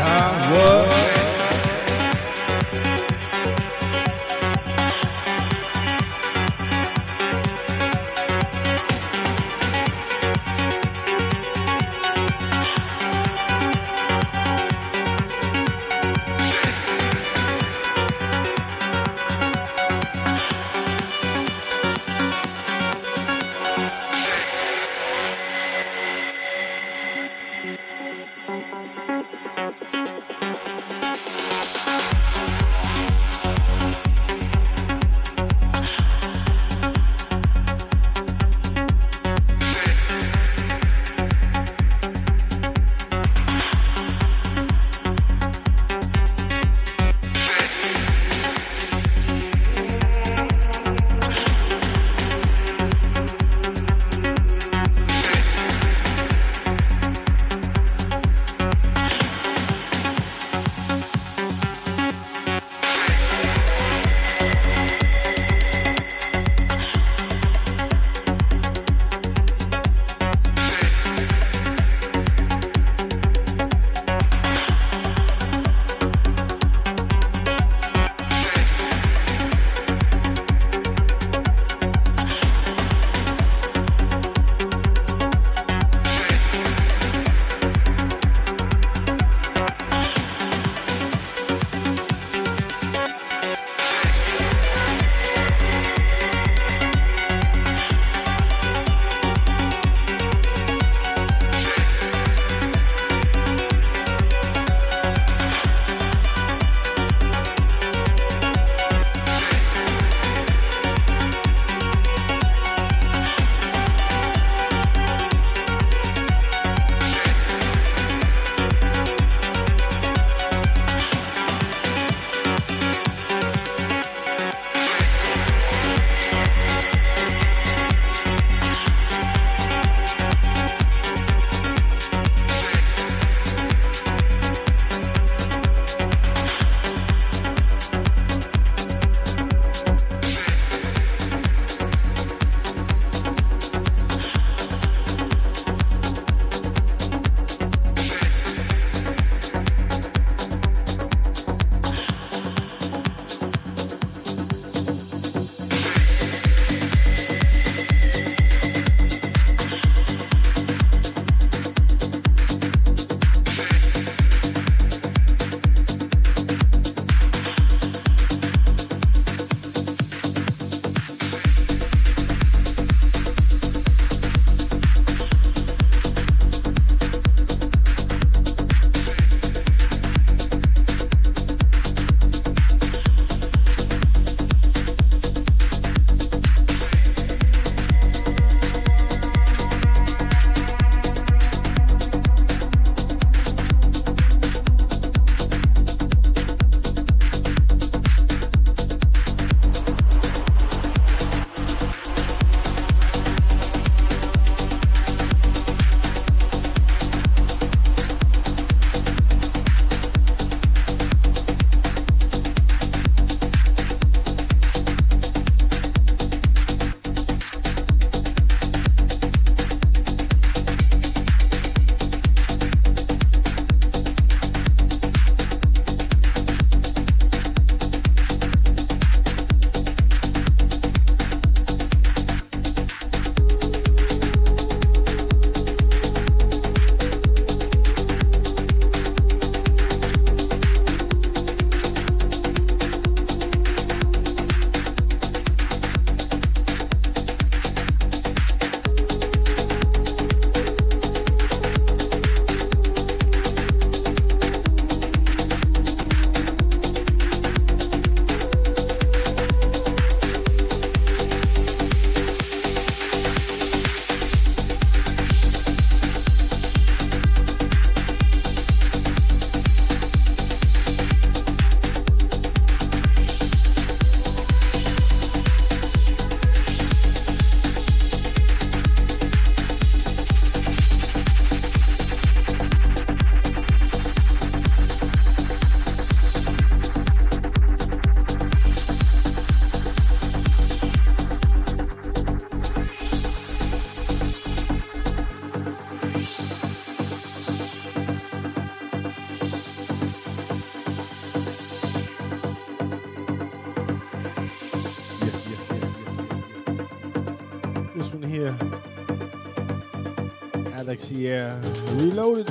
Alex, 310.94 311.12
yeah. 311.12 311.60
Reloaded. 311.96 312.48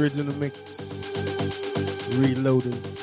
Original 0.00 0.34
mix. 0.34 0.58
Reloaded. 2.18 2.93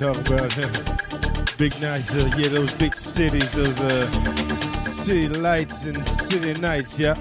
Talking 0.00 0.32
about 0.32 1.58
big 1.58 1.78
nights, 1.78 2.10
uh, 2.14 2.30
yeah, 2.38 2.48
those 2.48 2.72
big 2.72 2.96
cities, 2.96 3.50
those 3.50 3.78
uh, 3.82 4.10
city 4.56 5.28
lights 5.28 5.84
and 5.84 6.06
city 6.08 6.58
nights, 6.58 6.98
yeah. 6.98 7.14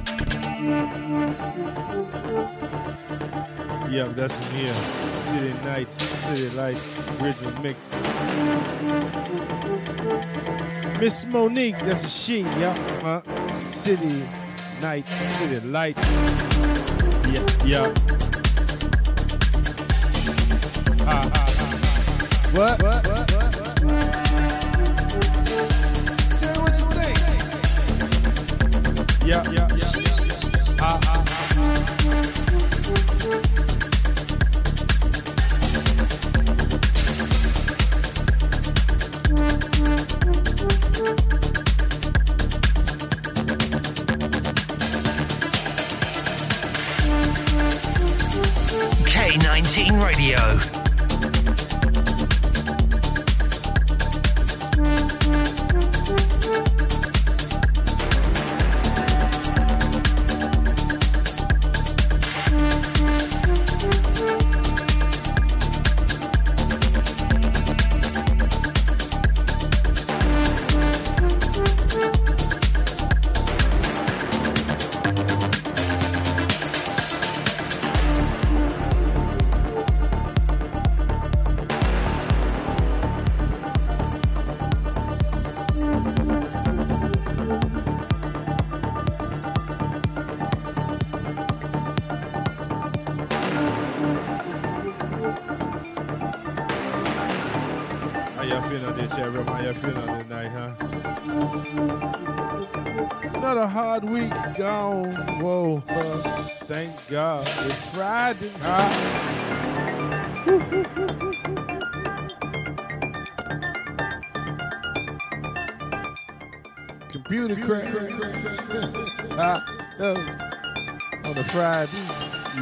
Yep, 3.90 4.16
that's 4.16 4.34
from 4.34 4.56
here. 4.56 4.74
City 5.14 5.54
nights, 5.66 6.02
city 6.24 6.50
lights, 6.52 7.00
original 7.22 7.62
mix. 7.62 7.94
Miss 11.02 11.26
Monique, 11.26 11.80
that's 11.80 12.06
a 12.06 12.08
she, 12.08 12.42
yeah. 12.62 12.74
Uh, 13.04 13.56
city 13.56 14.24
night, 14.82 15.06
city 15.06 15.60
light. 15.68 15.98
Yeah, 17.28 17.44
yeah. 17.66 18.09
What? 22.60 22.84
What? 22.84 23.09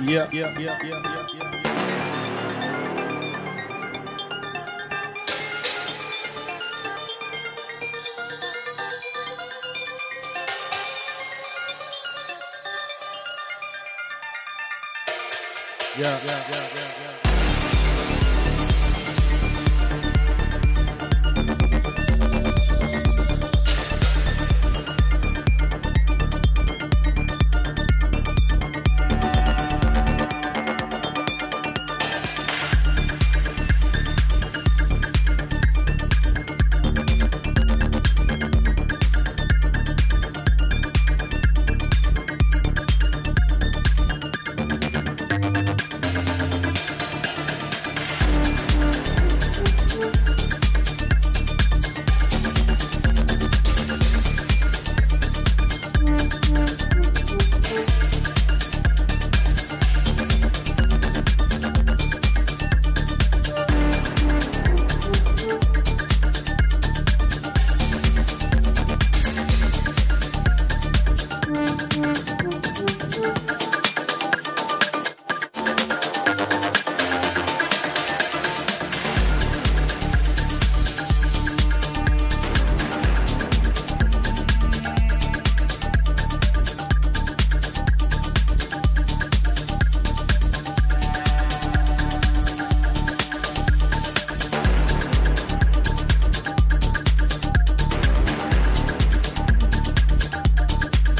Yep, 0.07 0.33
yep, 0.33 0.59
yep, 0.59 0.76